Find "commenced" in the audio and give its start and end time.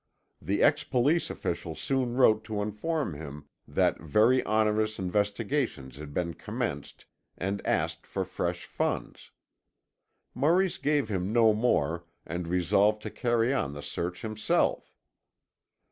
6.33-7.05